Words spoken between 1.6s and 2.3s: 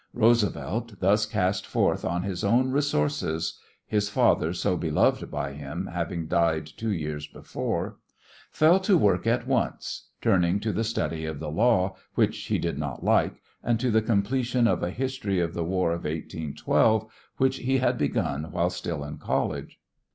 forth on